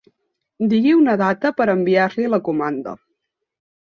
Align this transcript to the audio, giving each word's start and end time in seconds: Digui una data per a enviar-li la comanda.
Digui 0.71 0.93
una 0.99 1.13
data 1.23 1.51
per 1.59 1.67
a 1.67 1.75
enviar-li 1.79 2.25
la 2.37 2.41
comanda. 2.47 2.95